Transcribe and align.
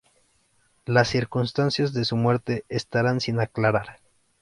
Las 0.87 1.09
circunstancias 1.09 1.93
de 1.93 2.05
su 2.05 2.17
muerte 2.17 2.65
están 2.69 3.21
sin 3.21 3.39
aclarar. 3.39 3.99